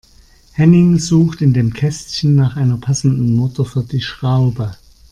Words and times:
Henning 0.53 0.97
sucht 0.97 1.43
in 1.43 1.53
dem 1.53 1.73
Kästchen 1.75 2.33
nach 2.33 2.55
einer 2.57 2.77
passenden 2.79 3.35
Mutter 3.35 3.65
für 3.65 3.83
die 3.83 4.01
Schraube. 4.01 4.75